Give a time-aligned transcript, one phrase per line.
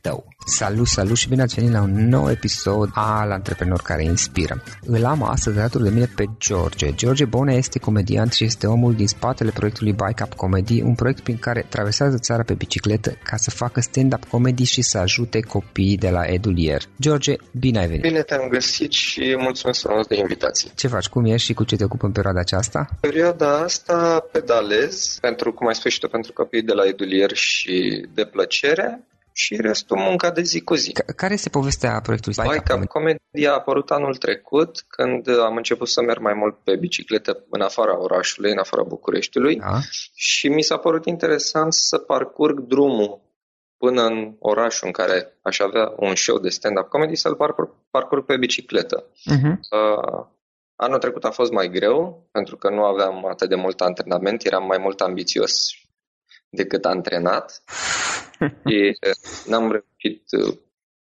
[0.00, 0.28] tău.
[0.46, 4.62] Salut, salut și bine ați venit la un nou episod al Antreprenor care inspiră.
[4.86, 6.94] Îl am astăzi alături de mine pe George.
[6.94, 11.20] George Bone este comediant și este omul din spatele proiectului Bike Up Comedy, un proiect
[11.20, 15.96] prin care traversează țara pe bicicletă ca să facă stand-up comedy și să ajute copiii
[15.96, 16.82] de la Edulier.
[17.00, 18.02] George, bine ai venit!
[18.02, 20.70] Bine te-am găsit și mulțumesc frumos de invitație.
[20.74, 21.08] Ce faci?
[21.08, 22.88] Cum ești și cu ce te ocupi în perioada aceasta?
[23.00, 28.06] Perioada asta pedalez pentru, cum ai spus și tu, pentru copiii de la Edulier și
[28.14, 30.92] de plăcere și restul munca de zi cu zi.
[31.16, 35.88] Care este povestea proiectului Bike, Bike Up Comedy a apărut anul trecut când am început
[35.88, 39.78] să merg mai mult pe bicicletă în afara orașului, în afara Bucureștiului da.
[40.14, 43.20] și mi s-a părut interesant să parcurg drumul
[43.76, 48.24] până în orașul în care aș avea un show de stand-up comedy să-l parcurg, parcurg
[48.24, 49.04] pe bicicletă.
[49.04, 49.54] Uh-huh.
[49.70, 50.26] Uh,
[50.76, 54.66] anul trecut a fost mai greu pentru că nu aveam atât de mult antrenament, eram
[54.66, 55.52] mai mult ambițios
[56.48, 57.62] decât antrenat
[58.66, 58.98] și
[59.50, 60.22] n-am reușit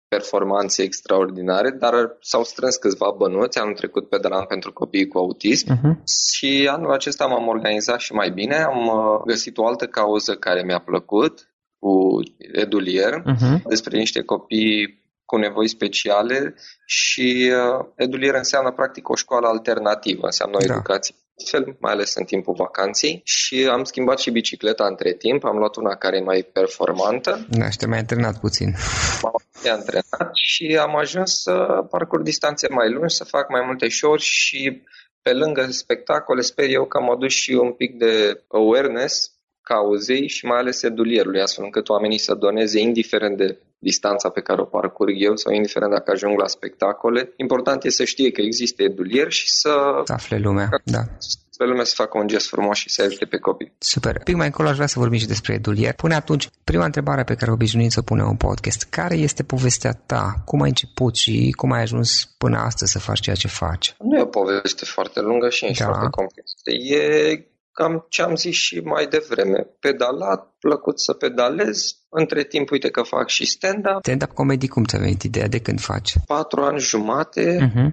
[0.07, 5.93] performanțe extraordinare, dar s-au strâns câțiva bănuți, anul trecut pedalam pentru copiii cu autism uh-huh.
[6.31, 8.91] și anul acesta m-am organizat și mai bine, am
[9.25, 11.47] găsit o altă cauză care mi-a plăcut,
[11.79, 13.61] cu Edulier, uh-huh.
[13.67, 20.57] despre niște copii cu nevoi speciale și uh, edulier înseamnă practic o școală alternativă, înseamnă
[20.57, 20.73] o da.
[20.73, 21.15] educație
[21.49, 25.75] fel, mai ales în timpul vacanței și am schimbat și bicicleta între timp, am luat
[25.75, 27.45] una care e mai performantă.
[27.49, 28.73] Da, și te mai antrenat puțin.
[29.21, 34.15] M-am antrenat și am ajuns să parcurg distanțe mai lungi, să fac mai multe show
[34.15, 34.81] și
[35.21, 39.32] pe lângă spectacole sper eu că am adus și un pic de awareness
[39.63, 44.61] cauzei și mai ales edulierului, astfel încât oamenii să doneze indiferent de distanța pe care
[44.61, 47.33] o parcurg eu sau indiferent dacă ajung la spectacole.
[47.35, 50.01] Important e să știe că există edulier și să...
[50.05, 51.03] Să afle lumea, da.
[51.49, 53.73] Să lumea să facă un gest frumos și să ajute pe copii.
[53.77, 54.21] Super.
[54.23, 55.93] Pic mai încolo aș vrea să vorbim și despre edulier.
[55.93, 58.87] Pune atunci prima întrebare pe care obișnuim să o punem în podcast.
[58.89, 60.33] Care este povestea ta?
[60.45, 63.95] Cum ai început și cum ai ajuns până astăzi să faci ceea ce faci?
[63.99, 65.85] Nu e o poveste foarte lungă și nici da.
[65.85, 66.55] foarte complexă.
[66.65, 69.67] E cam ce am zis și mai devreme.
[69.79, 71.95] Pedalat, plăcut să pedalez.
[72.09, 73.99] Între timp, uite că fac și stand-up.
[74.01, 75.47] Stand-up comedy, cum ți-a venit ideea?
[75.47, 76.13] De când faci?
[76.25, 77.89] Patru ani jumate, uh-huh.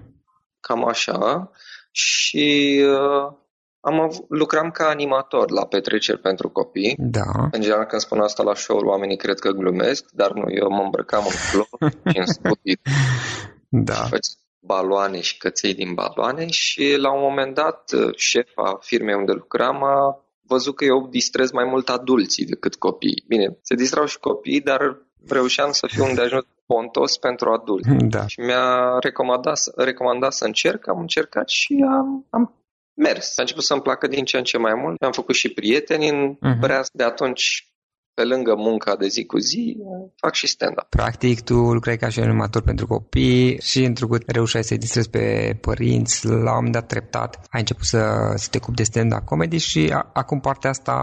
[0.59, 1.51] cam așa.
[1.91, 3.33] Și uh,
[3.79, 6.95] am av- lucram ca animator la petreceri pentru copii.
[6.97, 7.49] Da.
[7.51, 10.81] În general, când spun asta la show oamenii cred că glumesc, dar nu, eu mă
[10.83, 12.79] îmbrăcam în flori și în studii.
[13.69, 14.07] Da
[14.61, 20.25] baloane și căței din baloane și la un moment dat șefa firmei unde lucram a
[20.47, 23.23] văzut că eu distrez mai mult adulții decât copii.
[23.27, 24.97] Bine, se distrau și copii, dar
[25.27, 27.89] reușeam să fiu unde ajuns pontos pentru adulți.
[28.15, 28.27] Da.
[28.27, 32.55] Și mi-a recomandat, recomandat să încerc, am încercat și am, am
[32.93, 33.37] mers.
[33.37, 35.01] A început să-mi placă din ce în ce mai mult.
[35.01, 36.59] Am făcut și prieteni în uh-huh.
[36.59, 36.87] Breaz.
[36.93, 37.70] De atunci
[38.21, 39.77] pe lângă munca de zi cu zi,
[40.15, 40.89] fac și stand-up.
[40.89, 46.27] Practic, tu lucrai ca și animator pentru copii și întrucât reușeai să-i distrezi pe părinți,
[46.27, 49.89] la un moment dat treptat ai început să, să te ocupi de stand-up comedy și
[49.93, 50.95] a, acum partea asta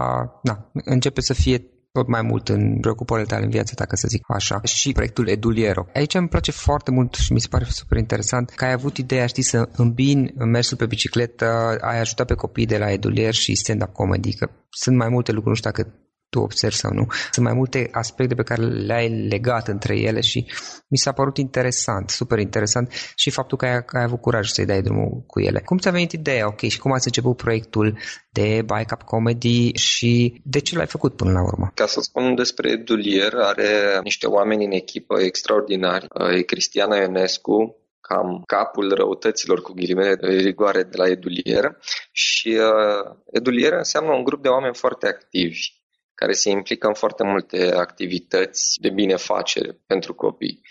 [0.43, 1.57] na, începe să fie
[1.91, 5.85] tot mai mult în preocupările tale în viață, dacă să zic așa, și proiectul Eduliero.
[5.93, 9.25] Aici îmi place foarte mult și mi se pare super interesant că ai avut ideea,
[9.25, 13.91] știi, să îmbini mersul pe bicicletă, ai ajutat pe copii de la Edulier și stand-up
[13.93, 15.93] comedy, că sunt mai multe lucruri, nu știu dacă
[16.29, 17.05] tu observi sau nu.
[17.31, 20.45] Sunt mai multe aspecte pe care le-ai legat între ele și
[20.87, 24.65] mi s-a părut interesant, super interesant și faptul că ai, că ai avut curaj să-i
[24.65, 25.61] dai drumul cu ele.
[25.65, 27.97] Cum ți-a venit ideea, ok, și cum ați început proiectul
[28.29, 31.71] de Bike Up Comedy și de ce l-ai făcut până la urmă?
[31.73, 36.07] Ca să spun despre Dulier, are niște oameni în echipă extraordinari.
[36.37, 41.77] E Cristiana Ionescu, cam capul răutăților cu ghilimele de rigoare de la Edulier
[42.11, 45.78] și uh, Edulier înseamnă un grup de oameni foarte activi
[46.19, 50.61] care se implică în foarte multe activități de binefacere pentru copii.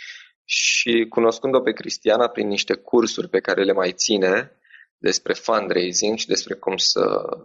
[0.44, 4.52] Și cunoscând-o pe Cristiana prin niște cursuri pe care le mai ține
[4.98, 7.02] despre fundraising și despre cum să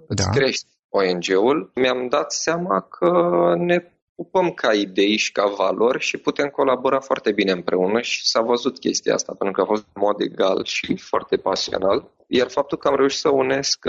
[0.07, 0.29] da.
[0.29, 3.09] crești ONG-ul, mi-am dat seama că
[3.57, 3.91] ne
[4.23, 8.79] ocupăm ca idei și ca valori și putem colabora foarte bine împreună și s-a văzut
[8.79, 12.11] chestia asta, pentru că a fost în mod egal și foarte pasional.
[12.27, 13.85] Iar faptul că am reușit să unesc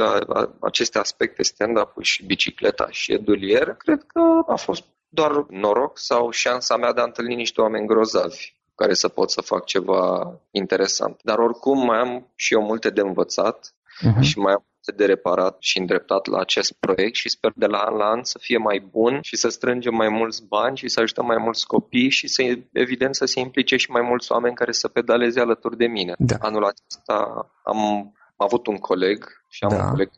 [0.61, 6.77] aceste aspecte, stand-up și bicicleta și edulier, cred că a fost doar noroc sau șansa
[6.77, 11.21] mea de a întâlni niște oameni grozavi care să pot să fac ceva interesant.
[11.23, 14.21] Dar oricum mai am și eu multe de învățat uh-huh.
[14.21, 17.97] și mai am de reparat și îndreptat la acest proiect și sper de la an
[17.97, 21.27] la an să fie mai bun și să strângem mai mulți bani și să ajutăm
[21.27, 22.43] mai mulți copii și să,
[22.73, 26.13] evident să se implice și mai mulți oameni care să pedaleze alături de mine.
[26.19, 26.37] Da.
[26.39, 29.83] Anul acesta am avut un coleg și am da.
[29.83, 30.11] un coleg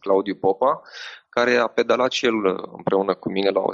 [0.00, 0.82] Claudiu Popa,
[1.28, 2.34] care a pedalat și el
[2.76, 3.72] împreună cu mine la o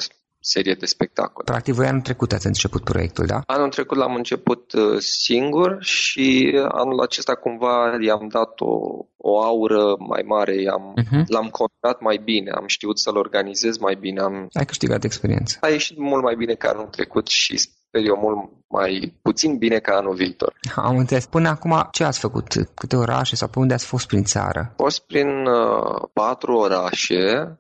[0.55, 1.45] serie de spectacole.
[1.45, 3.39] Practic, voi anul trecut ați început proiectul, da?
[3.47, 6.27] Anul trecut l-am început uh, singur și
[6.69, 8.75] anul acesta cumva i-am dat o,
[9.17, 11.25] o aură mai mare, i-am, uh-huh.
[11.27, 14.21] l-am contat mai bine, am știut să-l organizez mai bine.
[14.21, 14.49] Am...
[14.53, 15.57] Ai câștigat experiență.
[15.61, 19.79] A ieșit mult mai bine ca anul trecut și sper eu mult mai puțin bine
[19.79, 20.55] ca anul viitor.
[20.75, 21.27] Am înțeles.
[21.27, 22.47] Până acum ce ați făcut?
[22.75, 24.59] Câte orașe sau pe unde ați fost prin țară?
[24.59, 27.59] Am fost prin uh, patru orașe,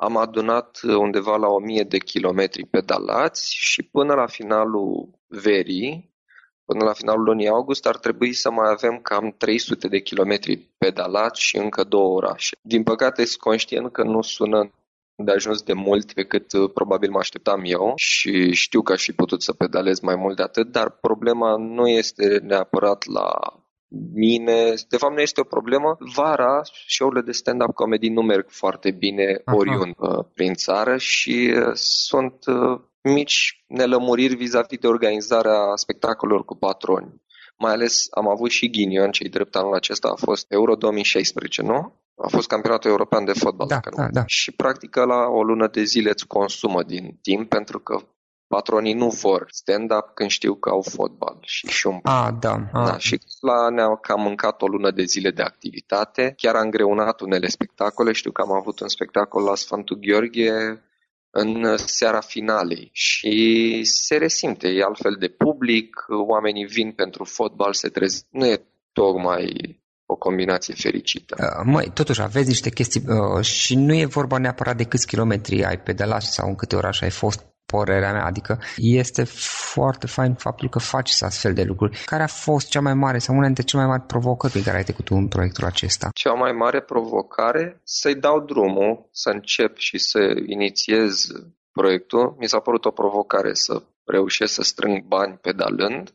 [0.00, 6.14] am adunat undeva la 1000 de kilometri pedalați și până la finalul verii,
[6.64, 11.42] până la finalul lunii august, ar trebui să mai avem cam 300 de kilometri pedalați
[11.42, 12.56] și încă două orașe.
[12.62, 14.70] Din păcate, sunt conștient că nu sună
[15.16, 19.02] de ajuns de mult pe cât uh, probabil mă așteptam eu și știu că aș
[19.02, 23.30] fi putut să pedalez mai mult de atât, dar problema nu este neapărat la
[24.14, 24.74] mine.
[24.88, 25.96] De fapt, nu este o problemă.
[26.14, 29.56] Vara, show-urile de stand-up comedy nu merg foarte bine Aha.
[29.56, 36.56] oriunde uh, prin țară și uh, sunt uh, mici nelămuriri vis-a-vis de organizarea spectacolelor cu
[36.56, 37.22] patroni.
[37.58, 41.94] Mai ales am avut și ghinion, cei drept anul acesta a fost Euro 2016, nu?
[42.16, 43.66] A fost campionatul european de fotbal.
[43.66, 44.08] Da, dacă da, nu.
[44.12, 44.22] da.
[44.26, 48.00] Și practic la o lună de zile îți consumă din timp pentru că
[48.54, 52.54] patronii nu vor stand-up când știu că au fotbal și și un A, da.
[52.72, 52.84] A.
[52.86, 56.34] da și la ne-a cam mâncat o lună de zile de activitate.
[56.36, 58.12] Chiar am greunat unele spectacole.
[58.12, 60.82] Știu că am avut un spectacol la Sfântul Gheorghe
[61.30, 67.88] în seara finalei și se resimte, e altfel de public, oamenii vin pentru fotbal, se
[67.88, 68.24] trezesc.
[68.30, 71.36] Nu e tocmai o combinație fericită.
[71.38, 75.64] Uh, măi, totuși aveți niște chestii uh, și nu e vorba neapărat de câți kilometri
[75.64, 79.24] ai pedalat sau în câte orașe ai fost părerea mea, adică este
[79.74, 82.02] foarte fain faptul că faci astfel de lucruri.
[82.04, 84.76] Care a fost cea mai mare sau una dintre cele mai mari provocări pe care
[84.76, 86.10] ai trecut în proiectul acesta?
[86.14, 87.80] Cea mai mare provocare?
[87.84, 91.26] Să-i dau drumul, să încep și să inițiez
[91.72, 92.36] proiectul.
[92.38, 96.14] Mi s-a părut o provocare să reușesc să strâng bani pedalând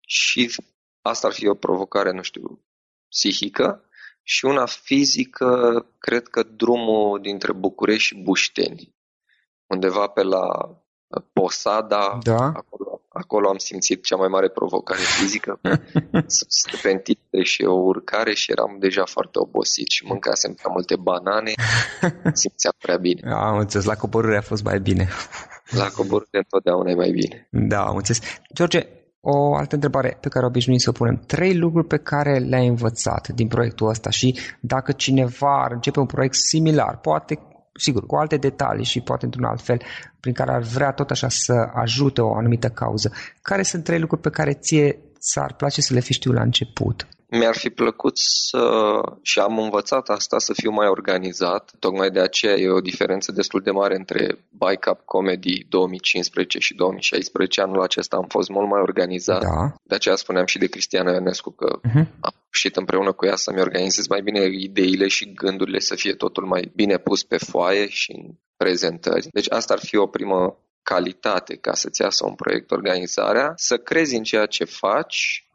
[0.00, 0.54] și
[1.02, 2.64] asta ar fi o provocare, nu știu,
[3.08, 3.80] psihică
[4.22, 5.48] și una fizică,
[5.98, 8.95] cred că drumul dintre București și Bușteni
[9.66, 10.46] undeva pe la
[11.06, 12.52] uh, Posada, da.
[12.54, 15.60] acolo, acolo am simțit cea mai mare provocare fizică.
[16.26, 21.52] Stăpentite și o urcare și eram deja foarte obosit și mâncasem prea multe banane,
[22.42, 23.32] simțeam prea bine.
[23.32, 25.08] Am înțeles, la coborâre a fost mai bine.
[25.70, 27.48] La coborâre întotdeauna e mai bine.
[27.50, 28.20] Da, am înțeles.
[28.54, 28.86] George,
[29.20, 31.22] o altă întrebare pe care obișnuim să o punem.
[31.26, 36.06] Trei lucruri pe care le-ai învățat din proiectul ăsta și dacă cineva ar începe un
[36.06, 37.38] proiect similar, poate
[37.76, 39.80] sigur, cu alte detalii și poate într-un alt fel,
[40.20, 43.12] prin care ar vrea tot așa să ajute o anumită cauză.
[43.42, 47.06] Care sunt trei lucruri pe care ție ți-ar place să le fi știu la început?
[47.28, 48.64] Mi-ar fi plăcut să,
[49.22, 51.70] și am învățat asta, să fiu mai organizat.
[51.78, 56.74] Tocmai de aceea e o diferență destul de mare între Bike Up Comedy 2015 și
[56.74, 57.60] 2016.
[57.60, 59.42] Anul acesta am fost mult mai organizat.
[59.42, 59.72] Da.
[59.82, 62.06] De aceea spuneam și de Cristiana Ionescu că uh-huh.
[62.20, 66.46] am reușit împreună cu ea să-mi organizez mai bine ideile și gândurile să fie totul
[66.46, 69.28] mai bine pus pe foaie și în prezentări.
[69.32, 74.16] Deci asta ar fi o primă calitate ca să-ți iasă un proiect organizarea, să crezi
[74.16, 75.48] în ceea ce faci.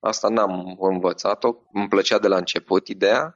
[0.00, 3.34] Asta n-am învățat-o, îmi plăcea de la început ideea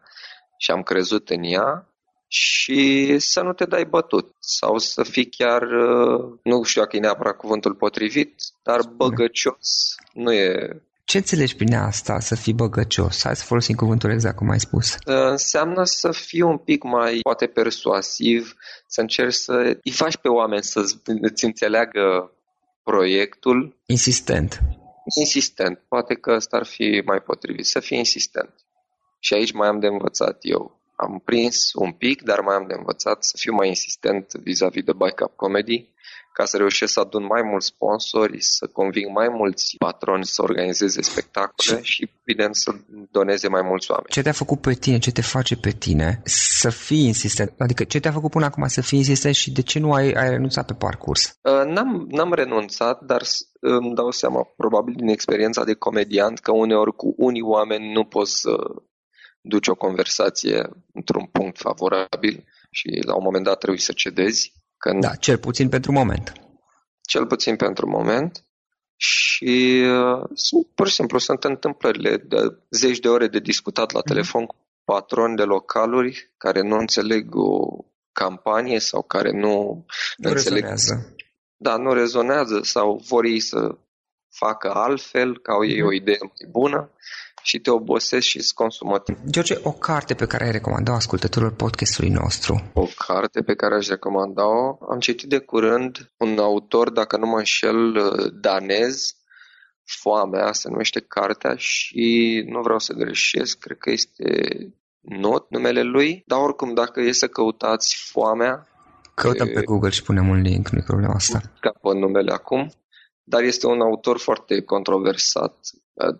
[0.57, 1.89] și am crezut în ea
[2.27, 7.01] și să nu te dai bătut sau să fii chiar, uh, nu știu dacă e
[7.01, 13.23] neapărat cuvântul potrivit, dar băgăcios nu e ce înțelegi prin asta, să fii băgăcios?
[13.23, 14.93] Hai să folosim cuvântul exact cum ai spus.
[14.93, 18.55] Uh, înseamnă să fii un pic mai, poate, persuasiv,
[18.87, 20.81] să încerci să îi faci pe oameni să
[21.21, 22.33] îți înțeleagă
[22.83, 23.77] proiectul.
[23.87, 24.61] Insistent
[25.21, 25.79] insistent.
[25.89, 28.55] Poate că ăsta ar fi mai potrivit, să fie insistent.
[29.19, 30.81] Și aici mai am de învățat eu.
[30.97, 34.93] Am prins un pic, dar mai am de învățat să fiu mai insistent vis-a-vis de
[34.93, 35.89] Bike Up Comedy
[36.37, 41.03] ca să reușesc să adun mai mulți sponsori, să conving mai mulți patroni să organizeze
[41.03, 42.71] spectacole și, evident, să
[43.11, 44.09] doneze mai mulți oameni.
[44.09, 47.53] Ce te-a făcut pe tine, ce te face pe tine să fii insistent?
[47.59, 50.29] Adică ce te-a făcut până acum să fii insistent și de ce nu ai, ai
[50.29, 51.39] renunțat pe parcurs?
[51.43, 53.23] Uh, n-am, n-am renunțat, dar
[53.61, 58.41] îmi dau seama, probabil din experiența de comediant, că uneori cu unii oameni nu poți
[58.41, 58.57] să
[59.41, 64.53] duci o conversație într-un punct favorabil și la un moment dat trebuie să cedezi
[64.85, 65.01] când...
[65.01, 66.33] Da, cel puțin pentru moment.
[67.01, 68.45] Cel puțin pentru moment.
[68.97, 72.37] Și uh, sunt, pur și simplu sunt întâmplările de
[72.71, 74.09] zeci de ore de discutat la mhm.
[74.09, 79.85] telefon cu patroni de localuri care nu înțeleg o campanie sau care nu,
[80.17, 80.63] nu înțeleg.
[80.63, 81.15] Rezonează.
[81.57, 83.79] Da, nu rezonează sau vor ei să
[84.31, 85.95] facă altfel, că au ei o mhm.
[85.95, 86.91] idee mai bună
[87.45, 89.19] și te obosesc și îți consumă timp.
[89.31, 92.71] George, o carte pe care ai recomandat ascultătorilor podcastului nostru?
[92.75, 94.77] O carte pe care aș recomanda-o?
[94.91, 97.79] Am citit de curând un autor, dacă nu mă înșel,
[98.41, 99.17] danez,
[99.87, 104.25] Foamea se numește cartea și nu vreau să greșesc, cred că este
[105.01, 108.69] Not numele lui, dar oricum dacă e să căutați Foamea,
[109.15, 111.41] Căutăm pe Google și punem un link, nu i problema asta.
[111.61, 112.71] Capă numele acum,
[113.23, 115.57] dar este un autor foarte controversat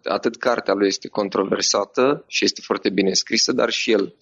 [0.05, 4.15] atât cartea lui este controversată și este foarte bine scrisă, dar și el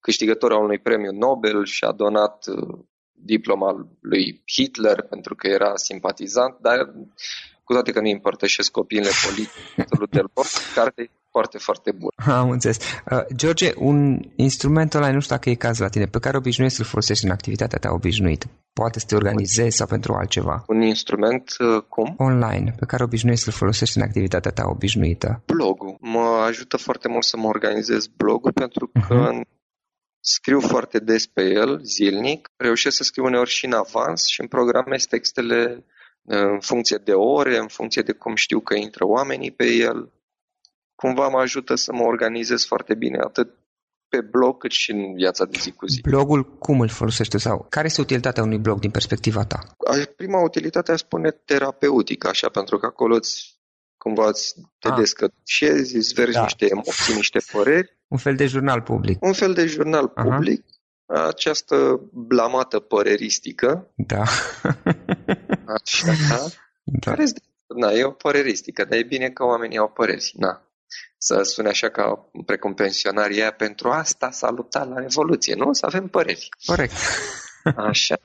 [0.00, 2.78] câștigător al unui premiu Nobel și a donat uh,
[3.12, 6.92] diploma lui Hitler pentru că era simpatizant, dar
[7.64, 12.10] cu toate că nu împărtășesc opiniile politice lor, cartea foarte, foarte bun.
[12.40, 12.78] Am înțeles.
[13.10, 16.78] Uh, George, un instrument ăla, nu știu dacă e cazul la tine, pe care obișnuiești
[16.78, 18.46] să-l folosești în activitatea ta obișnuită.
[18.72, 20.64] Poate să te organizezi sau pentru altceva.
[20.66, 22.14] Un instrument uh, cum?
[22.18, 25.42] Online, pe care obișnuiești să-l folosești în activitatea ta obișnuită.
[25.46, 25.96] Blogul.
[26.00, 29.40] Mă ajută foarte mult să mă organizez blogul pentru că uh-huh.
[30.20, 32.50] scriu foarte des pe el, zilnic.
[32.56, 35.84] Reușesc să scriu uneori și în avans și îmi programez textele
[36.22, 40.12] uh, în funcție de ore, în funcție de cum știu că intră oamenii pe el
[41.02, 43.48] cumva mă ajută să mă organizez foarte bine, atât
[44.08, 46.00] pe blog cât și în viața de zi cu zi.
[46.00, 49.58] Blogul cum îl folosești sau care este utilitatea unui blog din perspectiva ta?
[50.16, 53.58] Prima utilitate aș spune terapeutică, așa, pentru că acolo îți
[53.96, 54.96] cumva îți te ah.
[54.96, 56.42] descătușezi, îți vergi da.
[56.42, 57.96] niște emoții, niște păreri.
[58.08, 59.24] Un fel de jurnal public.
[59.24, 60.28] Un fel de jurnal Aha.
[60.28, 60.64] public.
[61.06, 63.90] Această blamată păreristică.
[63.96, 64.22] Da.
[65.74, 66.38] Așa, da.
[67.10, 67.24] Care
[67.76, 70.32] Na, e o păreristică, dar e bine că oamenii au păreri.
[70.36, 70.67] Na.
[71.18, 75.72] Să sune așa ca precum pensionarii aia, pentru asta s-a luptat la Revoluție, nu?
[75.72, 76.48] Să avem păreri.
[76.66, 76.92] Corect.
[77.76, 78.16] Așa.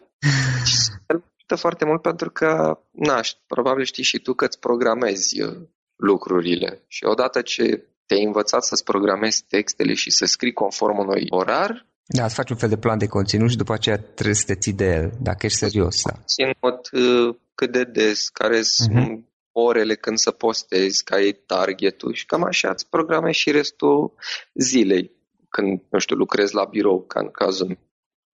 [1.06, 5.58] ajută foarte mult pentru că, na, probabil știi și tu că îți programezi uh,
[5.96, 11.86] lucrurile și odată ce te-ai învățat să-ți programezi textele și să scrii conform unui orar,
[12.06, 14.56] da, îți faci un fel de plan de conținut și după aceea trebuie să te
[14.56, 16.02] ții de el, dacă ești serios.
[16.04, 16.12] Da.
[16.12, 19.33] Conținut uh, cât de des, care sunt uh-huh.
[19.54, 24.14] Orele când să postezi, ca e targetul și cam așa îți programezi și restul
[24.54, 25.12] zilei
[25.50, 27.78] când, nu știu, lucrezi la birou, ca în cazul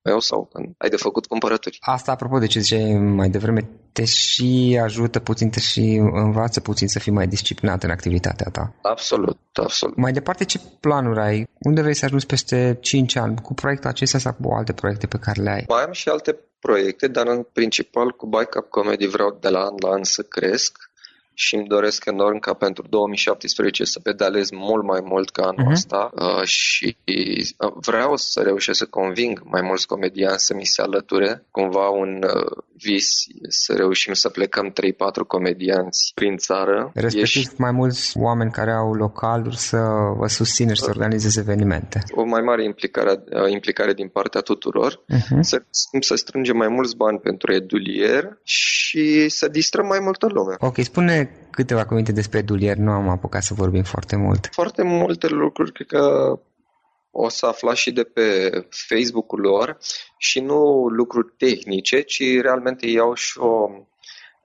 [0.03, 1.79] meu sau când ai de făcut cumpărături.
[1.81, 6.89] Asta, apropo de ce ziceai mai devreme, te și ajută puțin, te și învață puțin
[6.89, 8.75] să fii mai disciplinat în activitatea ta.
[8.83, 9.97] Absolut, absolut.
[9.97, 11.49] Mai departe, ce planuri ai?
[11.59, 13.41] Unde vrei să ajungi peste 5 ani?
[13.41, 15.65] Cu proiectul acesta sau cu alte proiecte pe care le ai?
[15.69, 19.61] Mai am și alte proiecte, dar în principal cu Bike Up Comedy vreau de la
[19.61, 20.91] an la an să cresc
[21.39, 25.73] și îmi doresc enorm ca pentru 2017 să pedalez mult mai mult ca anul uh-huh.
[25.73, 26.97] ăsta uh, și
[27.59, 31.45] uh, vreau să reușesc să conving mai mulți comedianți să mi se alăture.
[31.51, 33.09] Cumva un uh, vis
[33.49, 34.75] să reușim să plecăm 3-4
[35.27, 36.91] comedianți prin țară.
[36.95, 37.55] Respectiv Ești...
[37.61, 39.79] mai mulți oameni care au localuri să
[40.17, 42.03] vă susțină și să organizeze evenimente.
[42.11, 45.41] O mai mare implicare, uh, implicare din partea tuturor, uh-huh.
[45.41, 45.63] să,
[46.01, 50.55] să strângem mai mulți bani pentru edulier și să distrăm mai multă lume.
[50.59, 54.49] Ok, spune câteva cuvinte despre Dulier, nu am apucat să vorbim foarte mult.
[54.53, 56.33] Foarte multe lucruri, cred că
[57.11, 58.51] o să aflați și de pe
[58.89, 59.79] Facebook-ul lor
[60.17, 63.69] și nu lucruri tehnice, ci realmente iau și o,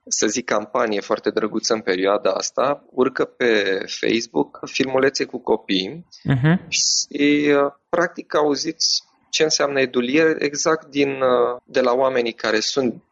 [0.07, 2.85] să zic, campanie foarte drăguță în perioada asta.
[2.91, 6.67] Urcă pe Facebook filmulețe cu copii uh-huh.
[6.67, 7.53] și
[7.89, 11.20] practic auziți ce înseamnă edulier exact din,
[11.63, 13.03] de la oamenii care sunt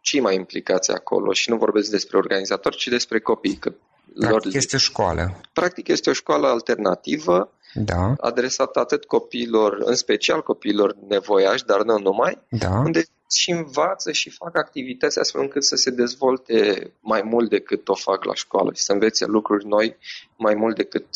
[0.00, 3.56] cei mai implicați acolo și nu vorbesc despre organizatori, ci despre copii.
[3.56, 3.72] Că
[4.18, 4.54] Practic lor...
[4.54, 5.40] este o școală.
[5.52, 8.14] Practic este o școală alternativă da.
[8.20, 12.70] adresată atât copiilor, în special copiilor nevoiași, dar nu numai, da.
[12.70, 17.94] unde și învață și fac activități astfel încât să se dezvolte mai mult decât o
[17.94, 19.96] fac la școală și să învețe lucruri noi
[20.36, 21.06] mai mult decât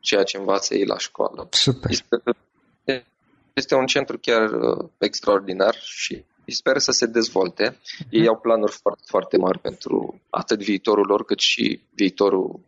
[0.00, 1.48] ceea ce învață ei la școală.
[1.50, 1.90] Super.
[1.90, 2.22] Este,
[3.54, 7.76] este un centru chiar uh, extraordinar și sper să se dezvolte.
[8.10, 12.60] Ei au planuri foarte, foarte mari pentru atât viitorul lor cât și viitorul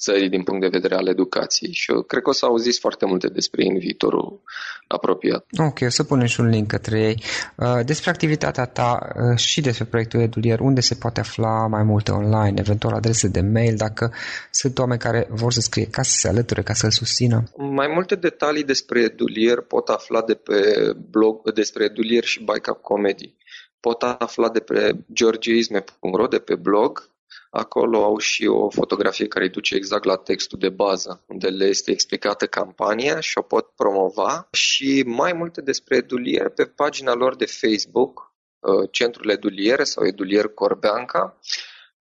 [0.00, 3.06] țării din punct de vedere al educației și eu cred că o să auziți foarte
[3.06, 4.42] multe despre ei în viitorul
[4.86, 5.44] apropiat.
[5.58, 7.22] Ok, o să punem și un link către ei.
[7.56, 12.10] Uh, despre activitatea ta uh, și despre proiectul Edulier, unde se poate afla mai multe
[12.10, 14.12] online, eventual adrese de mail, dacă
[14.50, 17.42] sunt oameni care vor să scrie ca să se alăture, ca să-l susțină?
[17.56, 22.80] Mai multe detalii despre Edulier pot afla de pe blog, despre Edulier și Bike Up
[22.80, 23.34] Comedy.
[23.80, 27.09] Pot afla de pe georgeisme.ro, de pe blog,
[27.50, 31.64] Acolo au și o fotografie care îi duce exact la textul de bază, unde le
[31.64, 34.48] este explicată campania și o pot promova.
[34.52, 40.48] Și mai multe despre Edulier pe pagina lor de Facebook, uh, Centrul Eduliere sau Edulier
[40.48, 41.38] Corbeanca,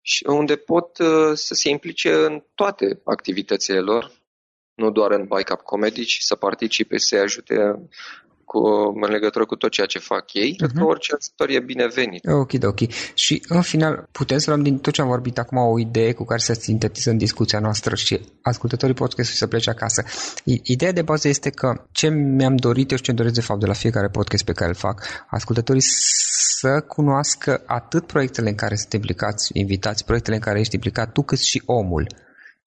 [0.01, 4.12] și unde pot uh, să se implice în toate activitățile lor,
[4.75, 7.88] nu doar în Bike Up Comedy, ci să participe, să ajute
[8.51, 8.59] cu,
[9.05, 10.57] în legătură cu tot ceea ce fac ei, uh-huh.
[10.57, 10.93] cred că mhm.
[10.93, 12.23] orice ajutor e binevenit.
[12.43, 12.81] Ok, ok.
[13.15, 16.25] Și în final, putem să luăm din tot ce am vorbit acum o idee cu
[16.25, 20.05] care să sintetizăm discuția noastră și ascultătorii pot să plece acasă.
[20.63, 23.67] Ideea de bază este că ce mi-am dorit eu și ce doresc de fapt de
[23.67, 25.87] la fiecare podcast pe care îl fac, ascultătorii
[26.61, 31.23] să cunoască atât proiectele în care sunt implicați, invitați, proiectele în care ești implicat tu,
[31.23, 32.07] cât și omul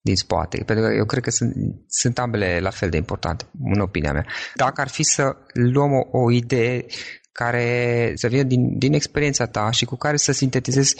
[0.02, 1.54] din spate, pentru că eu cred că sunt,
[1.88, 4.26] sunt ambele la fel de importante, în opinia mea.
[4.54, 6.86] Dacă ar fi să luăm o, o idee
[7.32, 10.96] care să vină din, din experiența ta și cu care să sintetizezi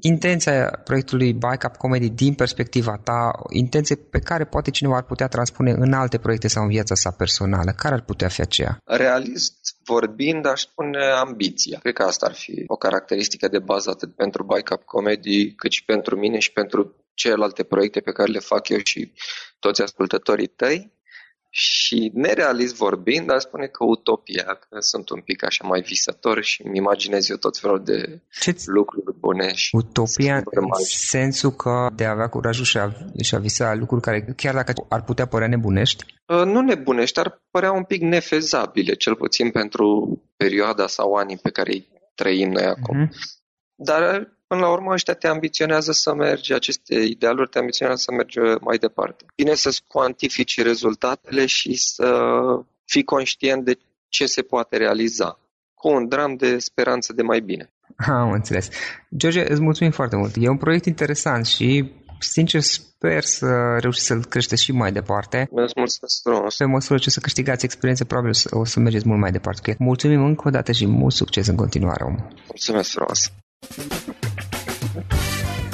[0.00, 5.26] intenția proiectului Bike Up Comedy din perspectiva ta, intenție pe care poate cineva ar putea
[5.26, 7.72] transpune în alte proiecte sau în viața sa personală.
[7.76, 8.78] Care ar putea fi aceea?
[8.84, 11.78] Realist vorbind, aș spune ambiția.
[11.78, 15.70] Cred că asta ar fi o caracteristică de bază atât pentru Bike Up Comedy, cât
[15.70, 19.12] și pentru mine și pentru celelalte proiecte pe care le fac eu și
[19.58, 20.98] toți ascultătorii tăi.
[21.52, 26.62] Și nerealist vorbind, dar spune că utopia, că sunt un pic așa mai visător și
[26.66, 29.54] îmi imaginez eu tot felul de ce lucruri bune.
[29.54, 34.02] Și utopia în sensul că de a avea curajul și a, și a visa lucruri
[34.02, 36.04] care, chiar dacă ar putea părea nebunești?
[36.26, 39.86] Uh, nu nebunești, ar părea un pic nefezabile, cel puțin pentru
[40.36, 43.06] perioada sau anii pe care îi trăim noi acum.
[43.06, 43.10] Uh-huh.
[43.74, 48.38] Dar Până la urmă, ăștia te ambiționează să mergi, aceste idealuri te ambiționează să mergi
[48.60, 49.24] mai departe.
[49.36, 52.08] Bine să-ți cuantifici rezultatele și să
[52.84, 55.38] fii conștient de ce se poate realiza,
[55.74, 57.72] cu un dram de speranță de mai bine.
[58.22, 58.68] Am înțeles.
[59.16, 60.34] George, îți mulțumim foarte mult.
[60.36, 65.48] E un proiect interesant și sincer sper să reușiți să-l creșteți și mai departe.
[65.50, 66.56] Mulțumesc frumos.
[66.56, 69.76] Pe măsură ce să câștigați experiență, probabil o să mergeți mult mai departe.
[69.78, 72.16] Mulțumim încă o dată și mult succes în continuare, om.
[72.46, 73.32] Mulțumesc frumos.